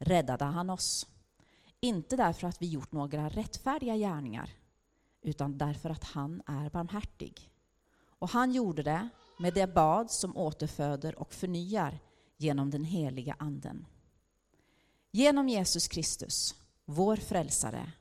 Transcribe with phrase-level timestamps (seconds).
[0.00, 1.06] räddade han oss.
[1.80, 4.50] Inte därför att vi gjort några rättfärdiga gärningar,
[5.22, 7.50] utan därför att han är barmhärtig.
[8.18, 9.08] Och han gjorde det
[9.38, 11.98] med det bad som återföder och förnyar
[12.36, 13.86] genom den heliga Anden.
[15.10, 16.54] Genom Jesus Kristus,
[16.84, 17.92] vår frälsare,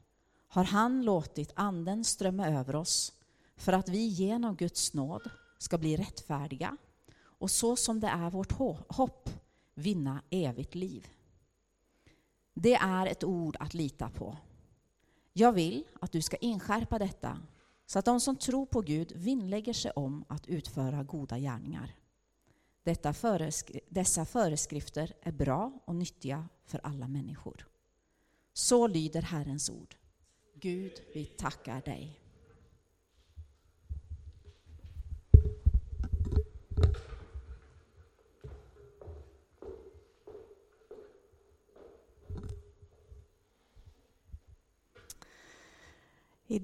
[0.47, 3.13] har han låtit Anden strömma över oss
[3.55, 6.77] för att vi genom Guds nåd ska bli rättfärdiga
[7.21, 8.51] och så som det är vårt
[8.87, 9.29] hopp
[9.73, 11.07] vinna evigt liv.
[12.61, 14.37] Det är ett ord att lita på.
[15.33, 17.41] Jag vill att du ska inskärpa detta
[17.85, 21.95] så att de som tror på Gud vinnlägger sig om att utföra goda gärningar.
[22.83, 23.13] Detta
[23.89, 27.67] dessa föreskrifter är bra och nyttiga för alla människor.
[28.53, 29.95] Så lyder Herrens ord.
[30.55, 32.19] Gud, vi tackar dig.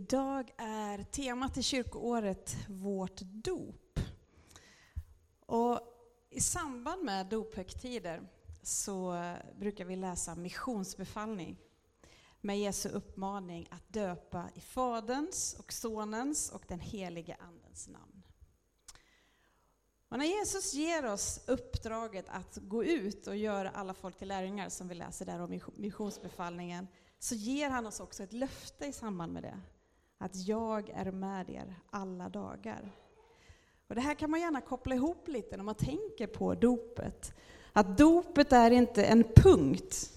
[0.05, 3.99] Idag är temat i kyrkoåret vårt dop.
[5.45, 5.79] Och
[6.29, 8.27] I samband med dophögtider
[8.63, 9.17] så
[9.59, 11.57] brukar vi läsa missionsbefallning
[12.41, 18.23] med Jesu uppmaning att döpa i Faderns och Sonens och den helige Andens namn.
[20.09, 24.69] Och när Jesus ger oss uppdraget att gå ut och göra alla folk till lärjungar,
[24.69, 26.87] som vi läser där om missionsbefallningen,
[27.19, 29.61] så ger han oss också ett löfte i samband med det
[30.25, 32.91] att jag är med er alla dagar.
[33.89, 37.33] Och det här kan man gärna koppla ihop lite när man tänker på dopet.
[37.73, 40.13] Att dopet är inte en punkt,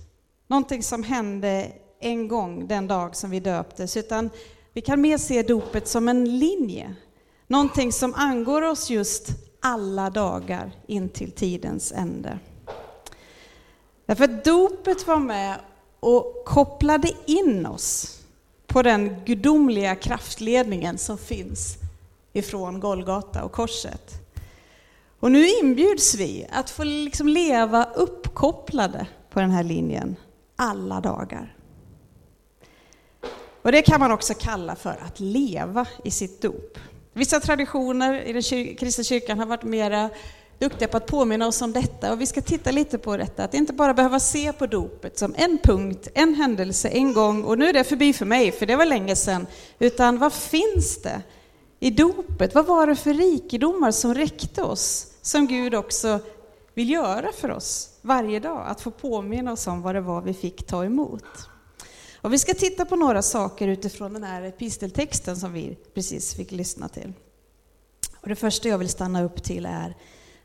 [0.47, 4.31] någonting som hände en gång den dag som vi döptes, utan
[4.73, 6.95] vi kan mer se dopet som en linje.
[7.47, 9.29] Någonting som angår oss just
[9.61, 12.39] alla dagar in till tidens ände.
[14.07, 15.61] Därför att dopet var med
[16.01, 18.18] och kopplade in oss
[18.69, 21.77] på den gudomliga kraftledningen som finns
[22.33, 24.15] ifrån Golgata och korset.
[25.21, 30.17] Och nu inbjuds vi att få liksom leva uppkopplade på den här linjen
[30.57, 31.57] alla dagar.
[33.63, 36.79] Och det kan man också kalla för att leva i sitt dop.
[37.13, 40.11] Vissa traditioner i den kristna kyrkan har varit mera
[40.59, 43.55] duktiga på att påminna oss om detta och vi ska titta lite på detta, att
[43.55, 47.69] inte bara behöva se på dopet som en punkt, en händelse, en gång och nu
[47.69, 49.47] är det förbi för mig, för det var länge sedan,
[49.79, 51.23] utan vad finns det
[51.81, 52.55] i dopet?
[52.55, 56.21] Vad var det för rikedomar som räckte oss, som Gud också
[56.75, 60.35] vill göra för oss varje dag, att få påminna oss om vad det var vi
[60.35, 61.25] fick ta emot.
[62.21, 66.53] Och vi ska titta på några saker utifrån den här episteltexten som vi precis fick
[66.53, 67.13] lyssna till.
[68.21, 69.97] Och det första jag vill stanna upp till är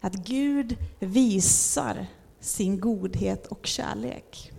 [0.04, 2.08] att Gud visar
[2.40, 4.52] sin godhet och kärlek.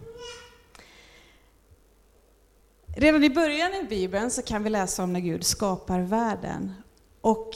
[2.96, 6.72] Redan i början i Bibeln så kan vi läsa om när Gud skapar världen
[7.20, 7.50] och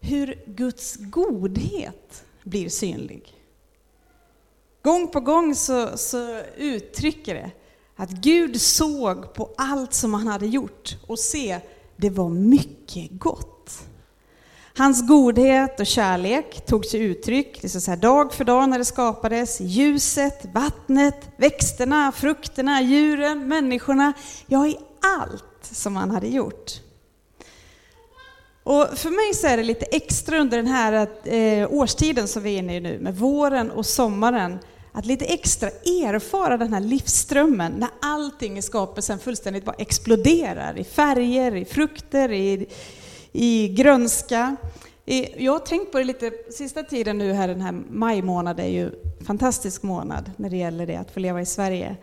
[0.00, 3.34] hur Guds godhet blir synlig.
[4.82, 7.50] Gång på gång så, så uttrycker det
[7.96, 11.60] att Gud såg på allt som han hade gjort och se,
[11.96, 13.86] det var mycket gott.
[14.80, 18.84] Hans godhet och kärlek tog sig uttryck det så här, dag för dag när det
[18.84, 24.12] skapades, ljuset, vattnet, växterna, frukterna, djuren, människorna,
[24.46, 24.76] ja i
[25.20, 26.72] allt som han hade gjort.
[28.62, 32.54] Och för mig så är det lite extra under den här eh, årstiden som vi
[32.54, 34.58] är inne i nu, med våren och sommaren,
[34.92, 40.84] att lite extra erfara den här livsströmmen när allting i skapelsen fullständigt bara exploderar i
[40.84, 42.68] färger, i frukter, i,
[43.32, 44.56] i grönska.
[45.36, 48.68] Jag har tänkt på det lite sista tiden nu här, den här maj månad är
[48.68, 51.96] ju en fantastisk månad när det gäller det att få leva i Sverige.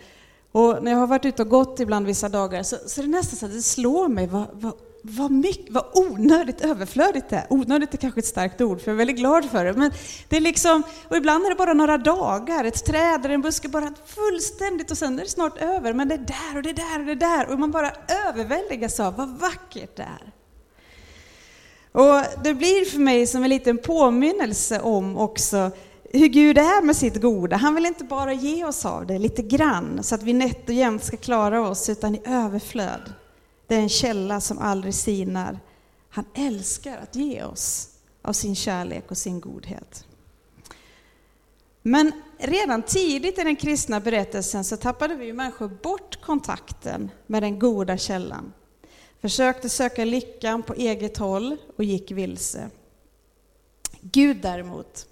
[0.51, 3.11] Och när jag har varit ute och gått ibland vissa dagar så, så är det
[3.11, 7.45] nästan så att det slår mig vad, vad, vad, mycket, vad onödigt överflödigt det är.
[7.49, 9.73] Onödigt är kanske ett starkt ord, för jag är väldigt glad för det.
[9.73, 9.91] Men
[10.29, 13.67] det är liksom, och ibland är det bara några dagar, ett träd eller en buske
[13.67, 15.93] bara fullständigt och sen är det snart över.
[15.93, 17.91] Men det är där och det är där och det är där och man bara
[18.27, 20.36] överväldigas av vad vackert det är.
[21.97, 25.71] Och det blir för mig som en liten påminnelse om också
[26.03, 27.55] hur Gud är med sitt goda.
[27.55, 30.75] Han vill inte bara ge oss av det lite grann så att vi nätt och
[30.75, 33.13] jämnt ska klara oss, utan i överflöd.
[33.67, 35.59] Det är en källa som aldrig sinar.
[36.09, 37.89] Han älskar att ge oss
[38.21, 40.05] av sin kärlek och sin godhet.
[41.81, 47.59] Men redan tidigt i den kristna berättelsen så tappade vi människor bort kontakten med den
[47.59, 48.53] goda källan
[49.27, 52.69] försökte söka lyckan på eget håll och gick vilse.
[54.01, 55.07] Gud däremot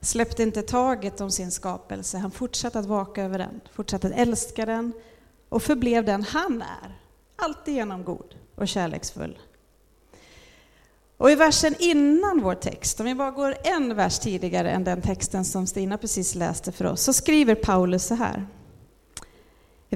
[0.00, 2.18] släppte inte taget om sin skapelse.
[2.18, 4.92] Han fortsatte att vaka över den, fortsatte att älska den
[5.48, 7.00] och förblev den han är,
[7.36, 9.38] alltigenom god och kärleksfull.
[11.16, 15.02] Och i versen innan vår text, om vi bara går en vers tidigare än den
[15.02, 18.46] texten som Stina precis läste för oss, så skriver Paulus så här.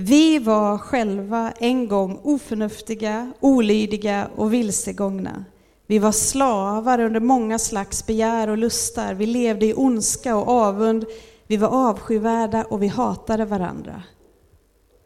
[0.02, 5.44] Vi var själva en gång oförnuftiga, olydiga och vilsegångna.
[5.87, 9.14] Vi var slavar under många slags begär och lustar.
[9.14, 11.05] Vi levde i ondska och avund.
[11.47, 14.02] Vi var avskyvärda och vi hatade varandra.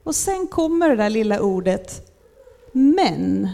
[0.05, 2.13] Och sen kommer det där lilla ordet
[2.73, 3.49] men,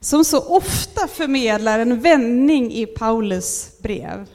[0.00, 4.28] som så ofta förmedlar en vändning i Paulus brev.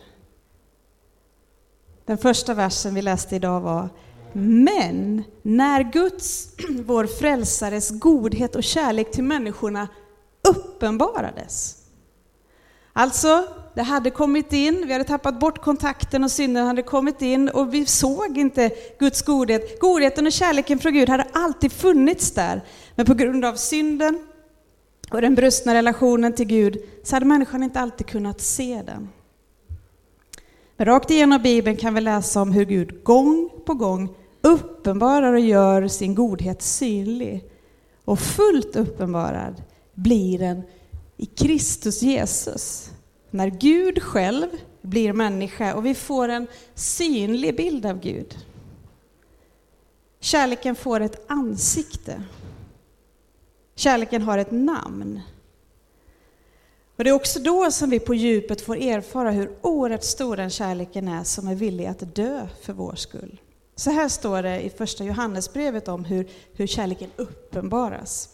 [2.06, 3.90] Den första versen vi läste idag var
[4.38, 6.50] men när Guds,
[6.86, 9.88] vår frälsares godhet och kärlek till människorna
[10.48, 11.86] uppenbarades
[12.98, 17.50] Alltså, det hade kommit in, vi hade tappat bort kontakten och synden hade kommit in
[17.50, 19.80] och vi såg inte Guds godhet.
[19.80, 22.62] Godheten och kärleken från Gud hade alltid funnits där.
[22.96, 24.28] Men på grund av synden
[25.12, 29.10] och den brustna relationen till Gud så hade människan inte alltid kunnat se den.
[30.78, 34.16] Men rakt igenom Bibeln kan vi läsa om hur Gud gång på gång
[34.46, 37.44] uppenbarar och gör sin godhet synlig.
[38.06, 39.64] Och fullt uppenbarad
[39.94, 40.62] blir den
[41.18, 42.92] i Kristus Jesus.
[43.30, 44.48] När Gud själv
[44.82, 48.38] blir människa och vi får en synlig bild av Gud.
[50.20, 52.24] Kärleken får ett ansikte.
[53.76, 55.22] Kärleken har ett namn.
[56.98, 60.50] Och Det är också då som vi på djupet får erfara hur oerhört stor den
[60.50, 63.40] kärleken är som är villig att dö för vår skull.
[63.76, 68.30] Så här står det i första Johannesbrevet om hur, hur kärleken uppenbaras.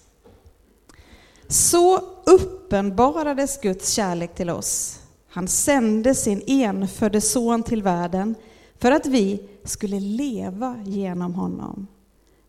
[1.48, 5.00] Så uppenbarades Guds kärlek till oss.
[5.30, 8.36] Han sände sin enfödde son till världen
[8.80, 11.88] för att vi skulle leva genom honom.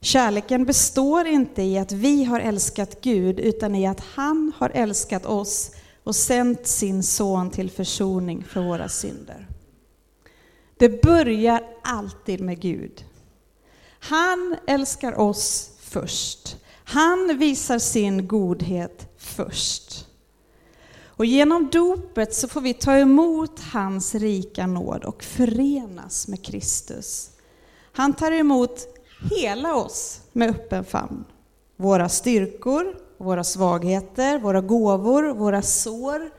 [0.00, 5.26] Kärleken består inte i att vi har älskat Gud utan i att han har älskat
[5.26, 5.70] oss
[6.04, 9.48] och sänt sin son till försoning för våra synder.
[10.82, 13.04] Det börjar alltid med Gud.
[13.98, 16.56] Han älskar oss först.
[16.84, 20.08] Han visar sin godhet först.
[21.04, 27.30] Och genom dopet så får vi ta emot hans rika nåd och förenas med Kristus.
[27.92, 28.86] Han tar emot
[29.30, 31.24] hela oss med öppen famn.
[31.76, 36.30] Våra styrkor, våra svagheter, våra gåvor, våra sår.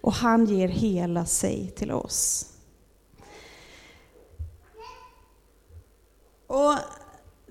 [0.00, 2.52] Och han ger hela sig till oss.
[6.46, 6.74] Och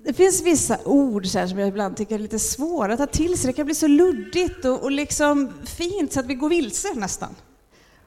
[0.04, 3.38] det finns vissa ord så som jag ibland tycker är lite svåra att ta till
[3.38, 3.46] sig.
[3.46, 7.34] Det kan bli så luddigt och, och liksom fint så att vi går vilse nästan.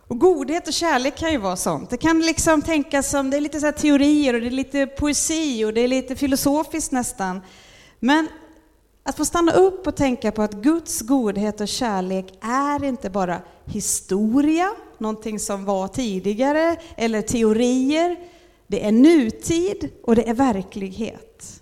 [0.07, 1.89] Och godhet och kärlek kan ju vara sånt.
[1.89, 5.65] Det kan liksom tänkas som, det är lite så teorier och det är lite poesi
[5.65, 7.41] och det är lite filosofiskt nästan.
[7.99, 8.27] Men
[9.03, 13.41] att få stanna upp och tänka på att Guds godhet och kärlek är inte bara
[13.65, 18.17] historia, någonting som var tidigare, eller teorier.
[18.69, 21.61] Det är nutid och det är verklighet.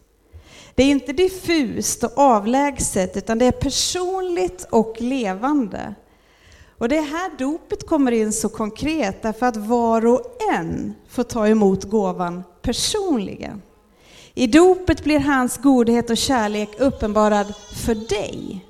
[0.76, 5.96] Det är inte diffust och avlägset, utan det är personligt och levande.
[6.78, 10.22] Och det är här dopet kommer in så konkret, därför att var och
[10.54, 13.62] en får ta emot gåvan personligen.
[14.34, 18.66] I dopet blir hans godhet och kärlek uppenbarad för dig.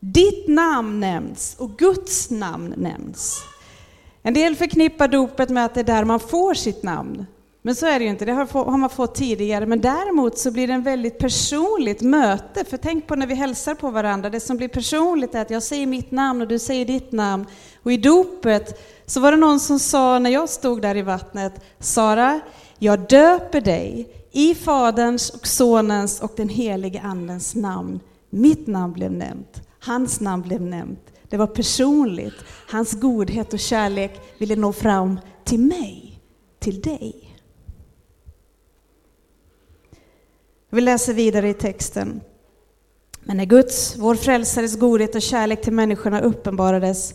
[0.00, 3.42] Ditt namn nämns och Guds namn nämns.
[4.26, 7.26] En del förknippar dopet med att det är där man får sitt namn.
[7.62, 9.66] Men så är det ju inte, det har man fått tidigare.
[9.66, 12.64] Men däremot så blir det en väldigt personligt möte.
[12.64, 15.62] För tänk på när vi hälsar på varandra, det som blir personligt är att jag
[15.62, 17.46] säger mitt namn och du säger ditt namn.
[17.82, 21.60] Och i dopet så var det någon som sa när jag stod där i vattnet,
[21.78, 22.40] Sara,
[22.78, 28.00] jag döper dig i Faderns och Sonens och den helige Andens namn.
[28.30, 31.12] Mitt namn blev nämnt, hans namn blev nämnt.
[31.28, 32.34] Det var personligt.
[32.70, 36.20] Hans godhet och kärlek ville nå fram till mig,
[36.58, 37.36] till dig.
[40.70, 42.20] Vi läser vidare i texten.
[43.24, 47.14] Men när Guds, vår frälsares godhet och kärlek till människorna uppenbarades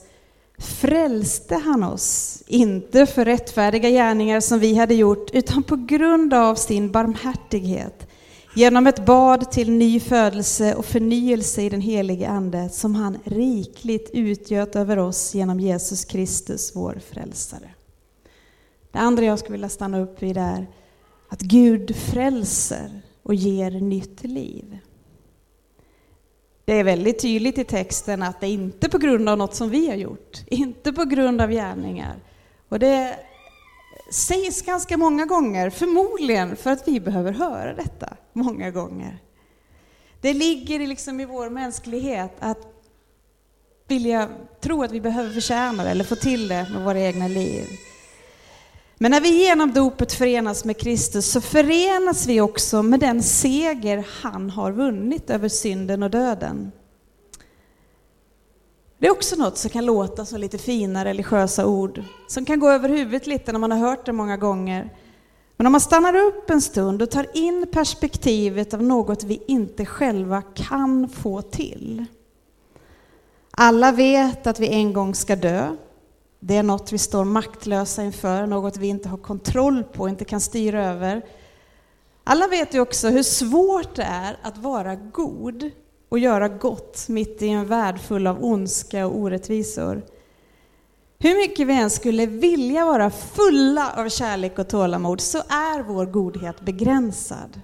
[0.57, 6.55] frälste han oss, inte för rättfärdiga gärningar som vi hade gjort, utan på grund av
[6.55, 8.07] sin barmhärtighet,
[8.53, 14.09] genom ett bad till ny födelse och förnyelse i den helige Ande, som han rikligt
[14.13, 17.69] utgöt över oss genom Jesus Kristus, vår frälsare.
[18.91, 20.67] Det andra jag skulle vilja stanna upp vid är
[21.29, 24.77] att Gud frälser och ger nytt liv.
[26.65, 29.69] Det är väldigt tydligt i texten att det inte är på grund av något som
[29.69, 32.15] vi har gjort, inte på grund av gärningar.
[32.69, 33.15] Och det
[34.11, 39.19] sägs ganska många gånger, förmodligen för att vi behöver höra detta många gånger.
[40.21, 42.57] Det ligger liksom i vår mänsklighet att
[43.87, 44.29] vilja
[44.61, 47.67] tro att vi behöver förtjäna det eller få till det med våra egna liv.
[48.95, 54.07] Men när vi genom dopet förenas med Kristus så förenas vi också med den seger
[54.21, 56.71] han har vunnit över synden och döden.
[59.01, 62.69] Det är också något som kan låta som lite fina religiösa ord, som kan gå
[62.69, 64.89] över huvudet lite när man har hört det många gånger.
[65.57, 69.85] Men om man stannar upp en stund och tar in perspektivet av något vi inte
[69.85, 72.05] själva kan få till.
[73.51, 75.75] Alla vet att vi en gång ska dö.
[76.39, 80.41] Det är något vi står maktlösa inför, något vi inte har kontroll på, inte kan
[80.41, 81.21] styra över.
[82.23, 85.71] Alla vet ju också hur svårt det är att vara god
[86.11, 90.01] och göra gott mitt i en värld full av ondska och orättvisor.
[91.19, 96.05] Hur mycket vi än skulle vilja vara fulla av kärlek och tålamod så är vår
[96.05, 97.61] godhet begränsad.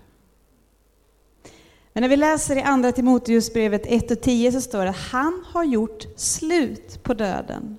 [1.94, 5.44] Men när vi läser i Andra Timoteusbrevet 1 och 10 så står det att Han
[5.48, 7.77] har gjort slut på döden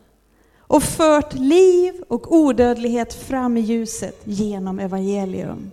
[0.59, 5.71] och fört liv och odödlighet fram i ljuset genom evangelium.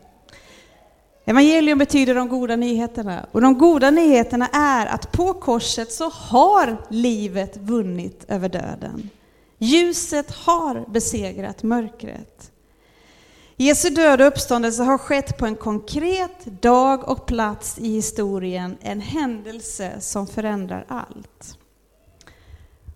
[1.25, 3.25] Evangelium betyder de goda nyheterna.
[3.31, 9.09] Och de goda nyheterna är att på korset så har livet vunnit över döden.
[9.57, 12.51] Ljuset har besegrat mörkret.
[13.57, 19.01] Jesu död och uppståndelse har skett på en konkret dag och plats i historien, en
[19.01, 21.57] händelse som förändrar allt.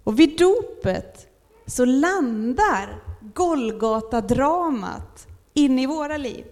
[0.04, 1.28] Och vid dopet
[1.66, 6.46] så landar Golgata-dramat in i våra liv.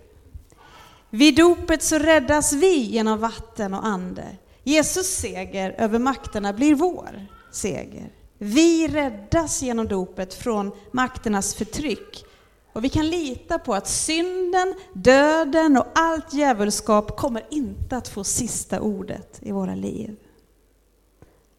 [1.10, 4.26] Vid dopet så räddas vi genom vatten och ande.
[4.64, 8.12] Jesus seger över makterna blir vår seger.
[8.38, 12.26] Vi räddas genom dopet från makternas förtryck.
[12.74, 18.24] Och vi kan lita på att synden, döden och allt djävulskap kommer inte att få
[18.24, 20.16] sista ordet i våra liv.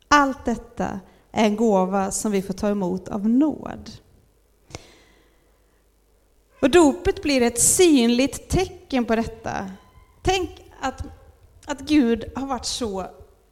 [0.08, 1.00] Allt detta
[1.32, 3.90] är en gåva som vi får ta emot av nåd.
[6.60, 9.70] Och dopet blir ett synligt tecken på detta.
[10.22, 10.50] Tänk
[10.80, 11.02] att,
[11.66, 13.06] att Gud har varit så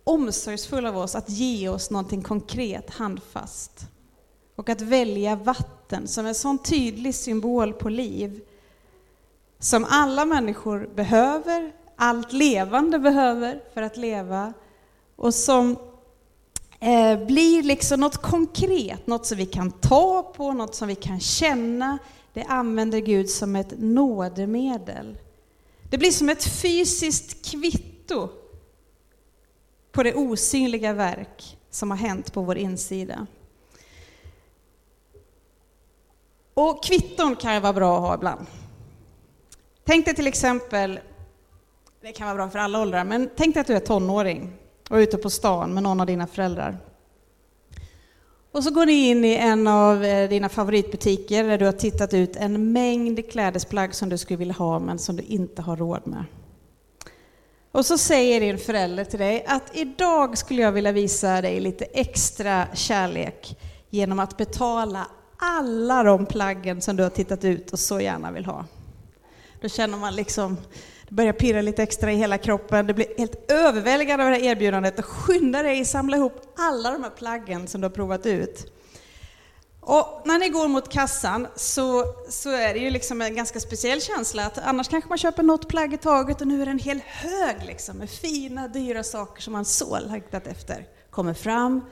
[0.05, 3.87] omsorgsfull av oss att ge oss någonting konkret, handfast.
[4.57, 8.41] Och att välja vatten som en sån tydlig symbol på liv.
[9.59, 14.53] Som alla människor behöver, allt levande behöver för att leva.
[15.17, 15.77] Och som
[16.81, 21.21] eh, blir liksom något konkret, något som vi kan ta på, något som vi kan
[21.21, 21.99] känna.
[22.37, 25.19] Det använder Gud som ett nådemedel.
[25.91, 28.29] Det blir som ett fysiskt kvitto
[29.93, 33.27] på det osynliga verk som har hänt på vår insida.
[36.55, 38.47] Och kvitton kan ju vara bra att ha ibland.
[39.85, 41.01] Tänk dig till exempel,
[42.01, 44.53] det kan vara bra för alla åldrar, men tänk dig att du är tonåring
[44.91, 46.79] och är ute på stan med någon av dina föräldrar.
[48.57, 52.15] Och så går ni in i en av eh, dina favoritbutiker där du har tittat
[52.15, 56.07] ut en mängd klädesplagg som du skulle vilja ha men som du inte har råd
[56.07, 56.25] med.
[57.73, 61.85] Och så säger din förälder till dig att idag skulle jag vilja visa dig lite
[61.85, 63.59] extra kärlek
[63.91, 68.47] genom att betala alla de plaggen som du har tittat ut och så gärna vill
[68.47, 68.65] ha.
[69.61, 70.57] Då känner man liksom,
[71.09, 74.43] det börjar pirra lite extra i hela kroppen, det blir helt överväldigad av det här
[74.43, 78.27] erbjudandet och skynda dig att samla ihop alla de här plaggen som du har provat
[78.27, 78.73] ut.
[79.81, 84.01] Och när ni går mot kassan så, så är det ju liksom en ganska speciell
[84.01, 86.79] känsla att annars kanske man köper något plagg i taget och nu är det en
[86.79, 90.87] hel hög liksom med fina, dyra saker som man så längtat efter.
[91.11, 91.85] Kommer fram,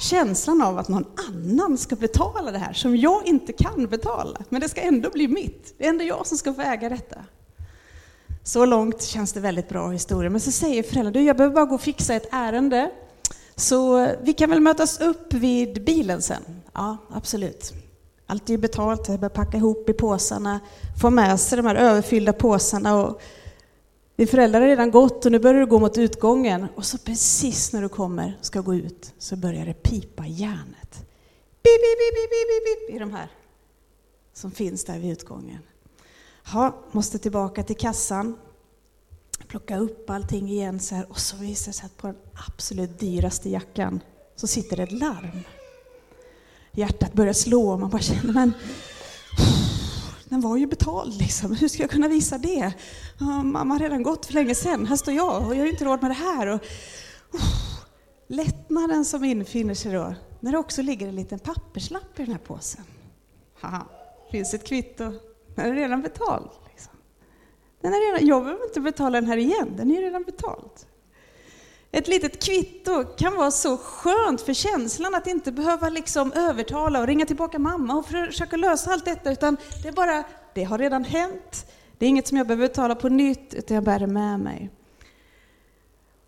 [0.00, 4.60] känslan av att någon annan ska betala det här som jag inte kan betala, men
[4.60, 5.74] det ska ändå bli mitt.
[5.78, 7.24] Det är ändå jag som ska få äga detta.
[8.46, 11.64] Så långt känns det väldigt bra historia, men så säger föräldrarna, du jag behöver bara
[11.64, 12.90] gå och fixa ett ärende
[13.56, 16.42] så vi kan väl mötas upp vid bilen sen?
[16.72, 17.72] Ja, absolut.
[18.26, 20.60] Allt är ju betalt, jag börjar packa ihop i påsarna,
[21.00, 23.20] få med sig de här överfyllda påsarna och
[24.16, 27.72] din föräldrar har redan gått och nu börjar du gå mot utgången och så precis
[27.72, 30.92] när du kommer ska gå ut så börjar det pipa järnet.
[31.62, 33.30] Bip, bip, bip, bip, bip, i de här
[34.34, 35.58] som finns där vid utgången.
[36.52, 38.36] Ja, måste tillbaka till kassan,
[39.48, 42.16] plocka upp allting igen så här och så visar det sig att på den
[42.48, 44.00] absolut dyraste jackan
[44.36, 45.40] så sitter det ett larm.
[46.72, 48.52] Hjärtat börjar slå och man bara känner men
[50.24, 51.54] den var ju betald liksom.
[51.54, 52.72] Hur ska jag kunna visa det?
[53.44, 54.86] Mamma har redan gått för länge sedan.
[54.86, 56.46] Här står jag och jag har inte råd med det här.
[56.46, 56.60] Och,
[57.32, 57.80] oh,
[58.26, 62.38] lättnaden som infinner sig då, när det också ligger en liten papperslapp i den här
[62.38, 62.84] påsen.
[63.60, 63.86] Haha.
[64.30, 65.12] finns ett kvitto.
[65.56, 66.50] Den är redan betald.
[66.70, 66.92] Liksom.
[67.80, 70.70] Den är redan, jag behöver inte betala den här igen, den är redan betald.
[71.92, 77.06] Ett litet kvitto kan vara så skönt för känslan att inte behöva liksom övertala och
[77.06, 81.04] ringa tillbaka mamma och försöka lösa allt detta, utan det är bara, det har redan
[81.04, 81.72] hänt.
[81.98, 84.70] Det är inget som jag behöver betala på nytt, utan jag bär det med mig.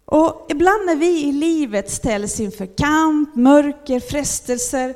[0.05, 4.95] Och ibland när vi i livet ställs inför kamp, mörker, frestelser,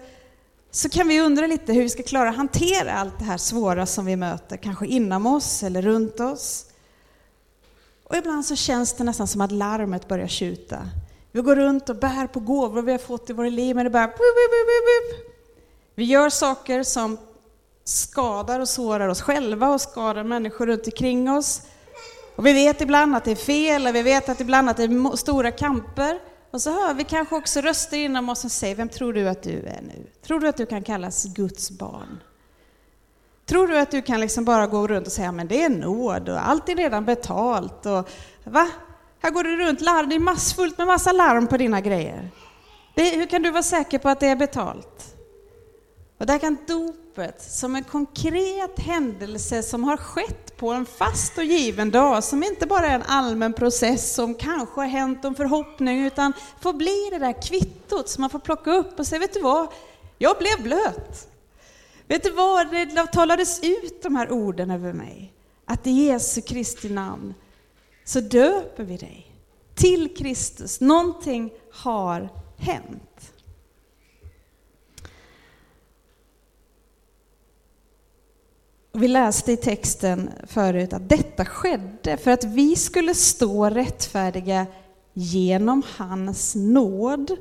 [0.74, 3.86] så kan vi undra lite hur vi ska klara att hantera allt det här svåra
[3.86, 6.66] som vi möter, kanske inom oss eller runt oss.
[8.04, 10.78] Och ibland så känns det nästan som att larmet börjar tjuta.
[11.32, 13.90] Vi går runt och bär på gåvor vi har fått i våra liv, men det
[13.90, 14.12] bara...
[15.94, 17.18] Vi gör saker som
[17.84, 21.62] skadar och sårar oss själva och skadar människor runt omkring oss.
[22.36, 24.82] Och vi vet ibland att det är fel, och vi vet att ibland att det
[24.82, 26.31] är stora kamper.
[26.52, 29.42] Och så hör vi kanske också röster inom oss som säger, vem tror du att
[29.42, 30.06] du är nu?
[30.26, 32.22] Tror du att du kan kallas Guds barn?
[33.46, 36.28] Tror du att du kan liksom bara gå runt och säga, men det är nåd
[36.28, 38.10] och allt är redan betalt och
[38.44, 38.68] va?
[39.20, 42.30] Här går du runt, larm, det är massfullt med massa larm på dina grejer.
[42.94, 45.11] Det, hur kan du vara säker på att det är betalt?
[46.22, 51.44] Och där kan dopet, som en konkret händelse som har skett på en fast och
[51.44, 56.06] given dag, som inte bara är en allmän process som kanske har hänt om förhoppning,
[56.06, 59.40] utan får bli det där kvittot som man får plocka upp och säga, vet du
[59.40, 59.68] vad,
[60.18, 61.28] jag blev blöt.
[62.06, 65.32] Vet du vad, det talades ut de här orden över mig.
[65.64, 67.34] Att i Jesu Kristi namn
[68.04, 69.26] så döper vi dig
[69.74, 70.80] till Kristus.
[70.80, 73.11] Någonting har hänt.
[78.94, 84.66] Vi läste i texten förut att detta skedde för att vi skulle stå rättfärdiga
[85.12, 87.36] genom hans nåd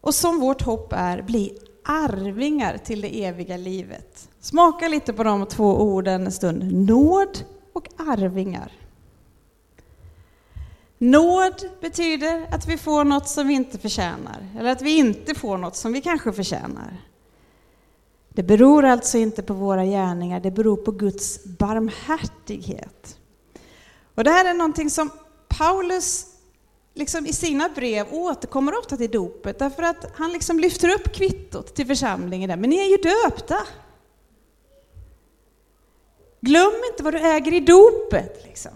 [0.00, 4.28] och som vårt hopp är bli arvingar till det eviga livet.
[4.40, 6.88] Smaka lite på de två orden en stund.
[6.88, 8.72] Nåd och arvingar.
[10.98, 15.58] Nåd betyder att vi får något som vi inte förtjänar, eller att vi inte får
[15.58, 17.11] något som vi kanske förtjänar.
[18.34, 23.18] Det beror alltså inte på våra gärningar, det beror på Guds barmhärtighet.
[24.14, 25.10] Och det här är någonting som
[25.48, 26.26] Paulus
[26.94, 31.74] liksom i sina brev återkommer ofta till dopet, därför att han liksom lyfter upp kvittot
[31.74, 32.56] till församlingen där.
[32.56, 33.58] Men ni är ju döpta!
[36.40, 38.44] Glöm inte vad du äger i dopet.
[38.44, 38.70] Liksom.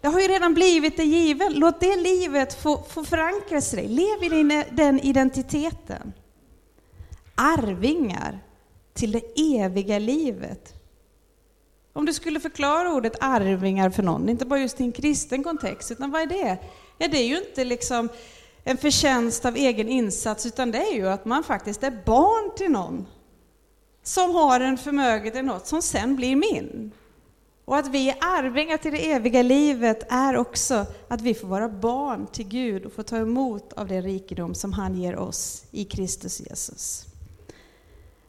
[0.00, 1.56] Det har ju redan blivit det givet.
[1.56, 3.88] Låt det livet få, få förankras i dig.
[3.88, 6.12] Lev i din, den identiteten.
[7.34, 8.40] Arvingar
[8.94, 10.74] till det eviga livet.
[11.92, 15.90] Om du skulle förklara ordet arvingar för någon, inte bara just i en kristen kontext,
[15.90, 16.58] utan vad är det?
[16.98, 18.08] Ja, det är ju inte liksom
[18.64, 22.70] en förtjänst av egen insats, utan det är ju att man faktiskt är barn till
[22.70, 23.06] någon
[24.02, 26.92] som har en förmögenhet eller något som sen blir min.
[27.64, 31.68] Och att vi är arvingar till det eviga livet är också att vi får vara
[31.68, 35.84] barn till Gud och få ta emot av den rikedom som han ger oss i
[35.84, 37.11] Kristus Jesus.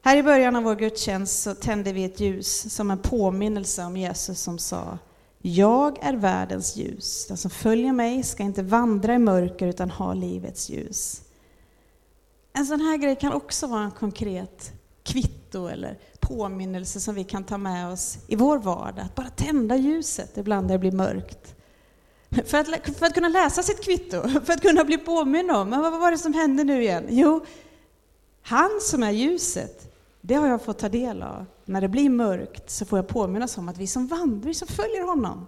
[0.05, 3.97] Här i början av vår gudstjänst så tände vi ett ljus som en påminnelse om
[3.97, 4.97] Jesus som sa
[5.45, 7.27] jag är världens ljus.
[7.27, 11.21] Den som följer mig ska inte vandra i mörker utan ha livets ljus.
[12.53, 14.71] En sån här grej kan också vara en konkret
[15.03, 19.05] kvitto eller påminnelse som vi kan ta med oss i vår vardag.
[19.05, 21.55] Att bara tända ljuset ibland när det blir mörkt.
[22.45, 25.81] För att, för att kunna läsa sitt kvitto, för att kunna bli påminn om, men
[25.81, 27.05] vad var det som hände nu igen?
[27.09, 27.45] Jo,
[28.41, 29.92] han som är ljuset,
[30.25, 31.45] det har jag fått ta del av.
[31.65, 34.67] När det blir mörkt så får jag påminnas om att vi som vandrar, vi som
[34.67, 35.47] följer honom,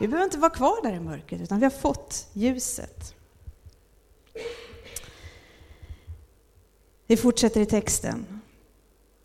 [0.00, 3.14] vi behöver inte vara kvar där i mörkret, utan vi har fått ljuset.
[7.06, 8.40] Vi fortsätter i texten.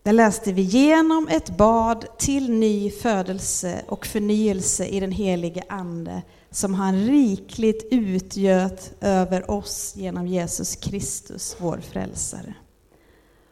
[0.03, 6.21] Där läste vi genom ett bad till ny födelse och förnyelse i den helige Ande
[6.49, 12.55] som han rikligt utgöt över oss genom Jesus Kristus, vår frälsare.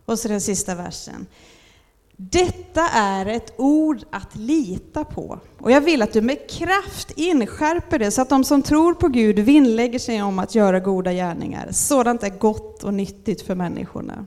[0.06, 1.28] Och så den sista versen.
[2.18, 5.40] Detta är ett ord att lita på.
[5.60, 9.08] Och jag vill att du med kraft inskärper det så att de som tror på
[9.08, 11.72] Gud vinnlägger sig om att göra goda gärningar.
[11.72, 14.26] Sådant är gott och nyttigt för människorna.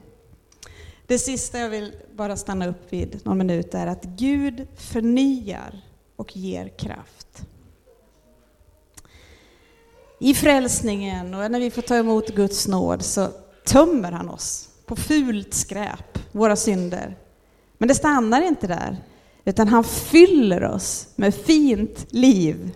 [1.07, 5.81] Det sista jag vill bara stanna upp vid någon minut är att Gud förnyar
[6.17, 7.43] och ger kraft.
[10.21, 13.29] I frälsningen och när vi får ta emot Guds nåd så
[13.65, 17.17] tömmer han oss på fult skräp, våra synder.
[17.79, 18.97] Men det stannar inte där,
[19.45, 22.71] utan han fyller oss med fint liv,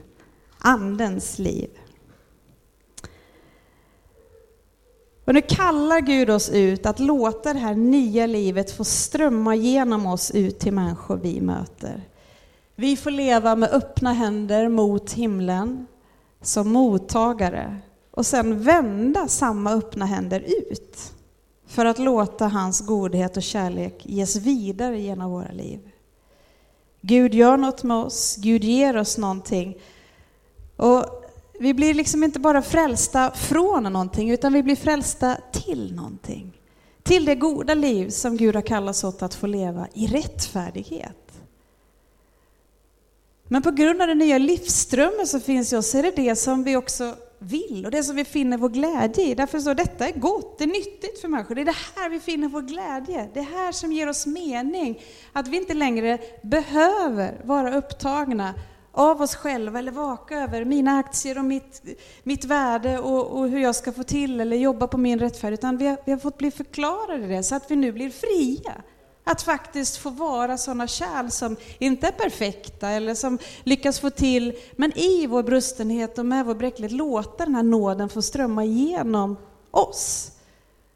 [0.58, 1.70] Andens liv.
[5.24, 10.06] Och nu kallar Gud oss ut att låta det här nya livet få strömma genom
[10.06, 12.08] oss ut till människor vi möter.
[12.76, 15.86] Vi får leva med öppna händer mot himlen
[16.42, 17.76] som mottagare
[18.10, 21.12] och sen vända samma öppna händer ut
[21.70, 25.80] för att låta hans godhet och kärlek ges vidare genom våra liv.
[27.00, 29.76] Gud gör något med oss, Gud ger oss någonting.
[30.76, 31.04] Och
[31.60, 36.60] vi blir liksom inte bara frälsta från någonting, utan vi blir frälsta till någonting.
[37.02, 41.42] Till det goda liv som Gud har kallat oss åt att få leva i rättfärdighet.
[43.44, 46.64] Men på grund av den nya livsströmmen som finns i oss är det det som
[46.64, 49.34] vi också vill och det som vi finner vår glädje i.
[49.34, 51.54] Därför så detta är gott, det är nyttigt för människor.
[51.54, 53.28] Det är det här vi finner vår glädje.
[53.34, 55.00] Det är här som ger oss mening.
[55.32, 58.54] Att vi inte längre behöver vara upptagna
[58.92, 61.82] av oss själva eller vaka över mina aktier och mitt,
[62.22, 65.60] mitt värde och, och hur jag ska få till eller jobba på min rättfärdighet.
[65.60, 68.72] Utan vi har, vi har fått bli förklarade det så att vi nu blir fria.
[69.24, 74.58] Att faktiskt få vara sådana kärl som inte är perfekta eller som lyckas få till,
[74.76, 79.36] men i vår brustenhet och med vår bräcklighet låta den här nåden få strömma igenom
[79.70, 80.32] oss.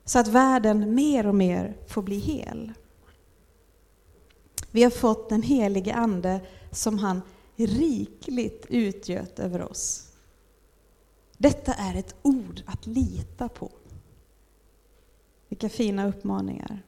[0.04, 2.72] Så att världen mer och mer får bli hel.
[4.70, 7.22] Vi har fått den helige Ande som han
[7.56, 10.08] rikligt utgöt över oss.
[11.38, 13.70] Detta är ett ord att lita på.
[15.48, 16.82] Vilka fina uppmaningar.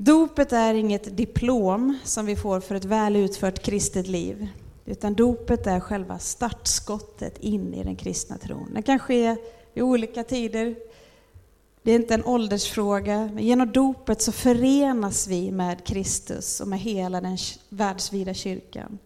[0.00, 4.48] Dopet är inget diplom som vi får för ett väl utfört kristet liv,
[4.86, 8.70] utan dopet är själva startskottet in i den kristna tron.
[8.74, 9.36] Det kan ske
[9.74, 10.76] i olika tider.
[11.82, 16.78] Det är inte en åldersfråga, men genom dopet så förenas vi med Kristus och med
[16.78, 18.98] hela den världsvida kyrkan.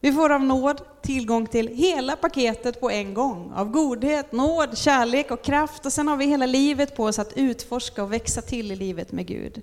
[0.00, 5.30] Vi får av nåd tillgång till hela paketet på en gång, av godhet, nåd, kärlek
[5.30, 8.72] och kraft och sen har vi hela livet på oss att utforska och växa till
[8.72, 9.62] i livet med Gud.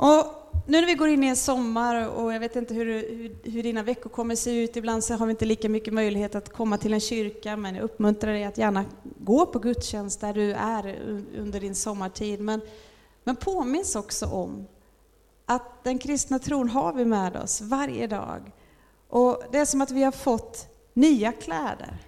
[0.00, 3.50] Och nu när vi går in i en sommar och jag vet inte hur, hur,
[3.50, 6.52] hur, dina veckor kommer se ut, ibland så har vi inte lika mycket möjlighet att
[6.52, 8.84] komma till en kyrka, men jag uppmuntrar dig att gärna
[9.18, 10.98] gå på gudstjänst där du är
[11.36, 12.40] under din sommartid.
[12.40, 12.60] Men,
[13.24, 14.66] men påminns också om
[15.46, 18.52] att den kristna tron har vi med oss varje dag.
[19.08, 21.98] Och det är som att vi har fått nya kläder.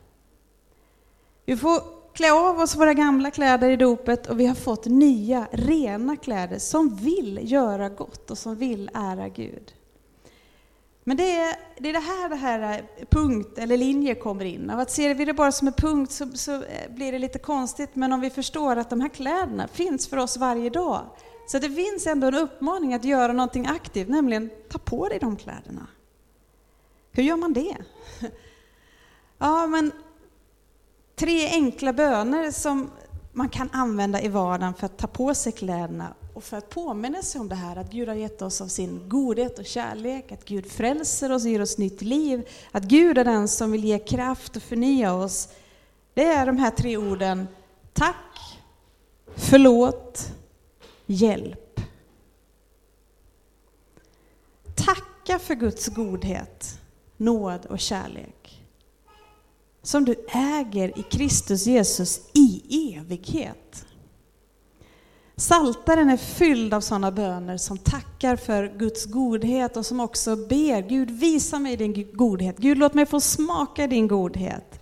[1.45, 5.47] Vi får klä av oss våra gamla kläder i dopet och vi har fått nya,
[5.53, 9.75] rena kläder som vill göra gott och som vill ära Gud.
[11.05, 14.71] Men det är, det är det här det här eh, punkt eller linje kommer in.
[14.71, 17.39] Av att ser vi det bara som en punkt så, så eh, blir det lite
[17.39, 21.03] konstigt, men om vi förstår att de här kläderna finns för oss varje dag.
[21.47, 25.37] Så det finns ändå en uppmaning att göra någonting aktivt, nämligen ta på dig de
[25.37, 25.87] kläderna.
[27.13, 27.77] Hur gör man det?
[29.43, 29.93] Ja, men
[31.21, 32.91] Tre enkla böner som
[33.33, 37.23] man kan använda i vardagen för att ta på sig kläderna och för att påminna
[37.23, 40.45] sig om det här att Gud har gett oss av sin godhet och kärlek, att
[40.45, 43.99] Gud frälser oss och ger oss nytt liv, att Gud är den som vill ge
[43.99, 45.49] kraft och förnya oss.
[46.15, 47.49] Det är de här tre orden
[47.93, 48.59] tack,
[49.35, 50.33] förlåt,
[51.07, 51.81] hjälp.
[54.75, 56.81] Tacka för Guds godhet,
[57.17, 58.60] nåd och kärlek
[59.83, 62.63] som du äger i Kristus Jesus i
[62.99, 63.87] evighet.
[65.37, 70.89] Saltaren är fylld av sådana böner som tackar för Guds godhet och som också ber
[70.89, 72.59] Gud visa mig din godhet.
[72.59, 74.81] Gud låt mig få smaka din godhet.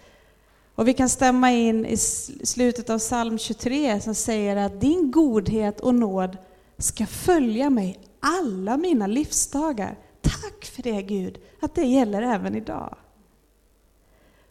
[0.75, 5.81] Och vi kan stämma in i slutet av psalm 23 som säger att din godhet
[5.81, 6.37] och nåd
[6.79, 9.99] ska följa mig alla mina livsdagar.
[10.21, 12.97] Tack för det Gud, att det gäller även idag.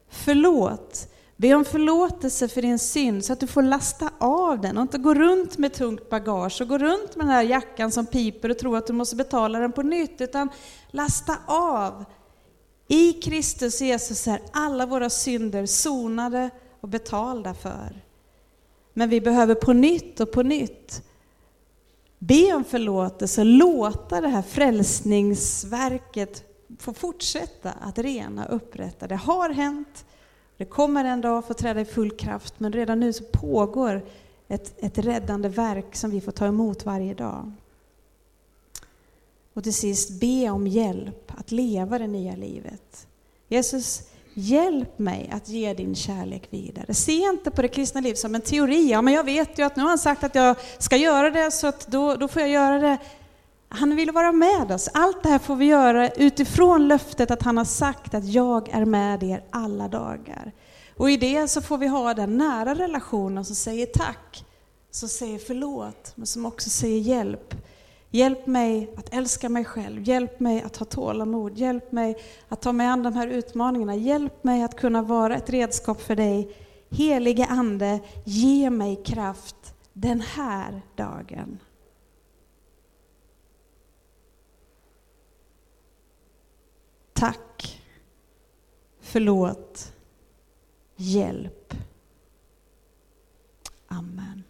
[0.10, 1.08] Förlåt.
[1.36, 4.98] Be om förlåtelse för din synd så att du får lasta av den och inte
[4.98, 8.58] gå runt med tungt bagage och gå runt med den här jackan som piper och
[8.58, 10.50] tro att du måste betala den på nytt, utan
[10.92, 12.06] lasta av.
[12.88, 16.50] I Kristus Jesus är alla våra synder sonade
[16.82, 18.02] och betalda för.
[18.94, 21.04] Men vi behöver på nytt och på nytt
[22.20, 26.47] be om förlåtelse, låta det här frälsningsverket
[26.80, 29.08] få fortsätta att rena och upprätta.
[29.08, 30.06] Det har hänt,
[30.58, 34.06] det kommer en dag få träda i full kraft, men redan nu så pågår
[34.48, 37.52] ett, ett räddande verk som vi får ta emot varje dag.
[39.54, 43.08] Och till sist, be om hjälp att leva det nya livet.
[43.48, 44.02] Jesus,
[44.34, 46.94] hjälp mig att ge din kärlek vidare.
[46.94, 48.92] Se inte på det kristna livet som en teori.
[48.92, 51.52] Ja, men jag vet ju att nu har han sagt att jag ska göra det,
[51.52, 52.98] så att då, då får jag göra det.
[53.70, 54.90] Han vill vara med oss.
[54.94, 58.86] Allt det här får vi göra utifrån löftet att han har sagt att jag är
[58.86, 60.52] med er alla dagar.
[60.98, 64.46] Och i det så får vi ha den nära relationen som säger tack,
[64.92, 67.54] som säger förlåt, men som också säger hjälp.
[68.10, 72.18] Hjälp mig att älska mig själv, hjälp mig att ha tålamod, hjälp mig
[72.50, 76.16] att ta mig an de här utmaningarna, hjälp mig att kunna vara ett redskap för
[76.16, 76.56] dig.
[76.90, 81.60] Helige Ande, ge mig kraft den här dagen.
[87.18, 87.82] Tack,
[89.00, 89.94] förlåt,
[90.96, 91.74] hjälp.
[93.88, 94.44] Amen.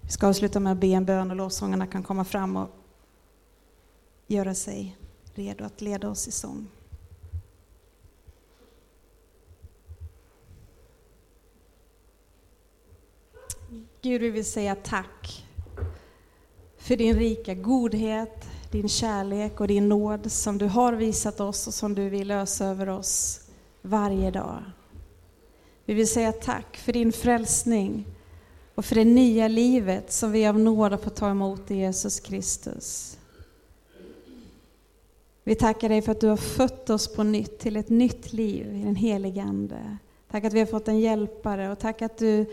[0.00, 2.68] Vi ska avsluta med att be en bön och lovsångarna kan komma fram och
[4.26, 4.96] göra sig
[5.34, 6.68] redo att leda oss i sång.
[14.02, 15.46] Gud, vi vill säga tack
[16.76, 21.74] för din rika godhet, din kärlek och din nåd som du har visat oss och
[21.74, 23.40] som du vill ösa över oss
[23.82, 24.62] varje dag.
[25.84, 28.06] Vi vill säga tack för din frälsning
[28.74, 32.20] och för det nya livet som vi av nåd har fått ta emot i Jesus
[32.20, 33.18] Kristus.
[35.44, 38.66] Vi tackar dig för att du har fött oss på nytt till ett nytt liv
[38.74, 39.98] i den helige Ande.
[40.30, 42.46] Tack att vi har fått en hjälpare och tack att du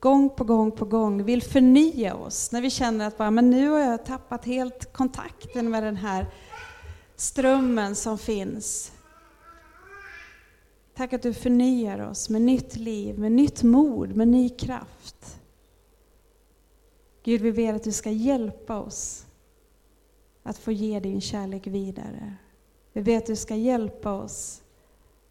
[0.00, 3.68] gång på gång på gång vill förnya oss när vi känner att bara, men nu
[3.68, 6.26] har jag tappat helt kontakten med den här
[7.16, 8.92] strömmen som finns.
[10.94, 15.40] Tack att du förnyar oss med nytt liv, med nytt mod, med ny kraft.
[17.22, 19.26] Gud, vi ber att du ska hjälpa oss
[20.42, 22.34] att få ge din kärlek vidare.
[22.92, 24.62] Vi ber att du ska hjälpa oss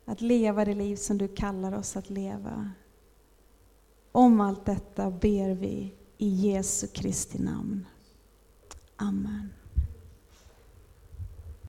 [0.05, 2.71] att leva det liv som du kallar oss att leva.
[4.11, 7.87] Om allt detta ber vi i Jesu Kristi namn.
[8.95, 9.58] Amen.